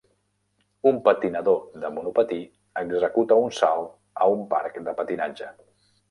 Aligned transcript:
Un 0.91 0.95
patinador 1.07 1.57
de 1.83 1.91
monopatí 1.97 2.39
executa 2.81 3.37
un 3.41 3.53
salt 3.57 3.91
a 4.25 4.31
un 4.37 4.41
parc 4.55 4.81
de 4.89 4.95
patinatge. 5.01 5.51